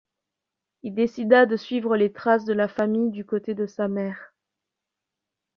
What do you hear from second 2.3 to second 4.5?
de la famille du côté de sa mère.